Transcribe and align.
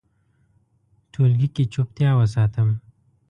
ټولګي 1.11 1.47
کې 1.55 1.63
چوپتیا 1.73 2.09
وساتم. 2.19 2.69